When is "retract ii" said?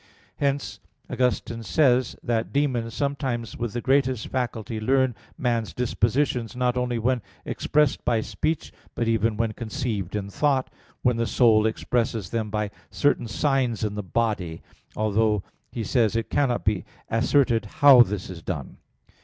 15.43-15.79